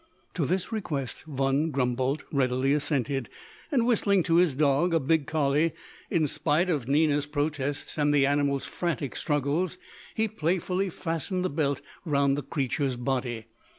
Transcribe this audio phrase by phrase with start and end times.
[0.33, 3.29] To this request Von Grumboldt readily assented,
[3.71, 5.73] and whistling to his dog a big collie
[6.09, 9.77] in spite of Nina's protests and the animal's frantic struggles,
[10.15, 13.45] he playfully fastened the belt round the creature's body.